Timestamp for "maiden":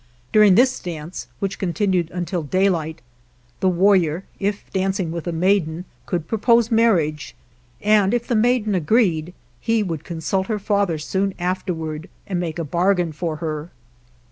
5.31-5.85, 8.35-8.73